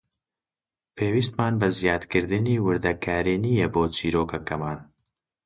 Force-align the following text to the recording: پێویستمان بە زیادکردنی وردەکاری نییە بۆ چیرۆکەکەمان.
پێویستمان 0.95 1.53
بە 1.61 1.67
زیادکردنی 1.79 2.55
وردەکاری 2.65 3.41
نییە 3.45 3.67
بۆ 3.73 3.83
چیرۆکەکەمان. 3.95 4.79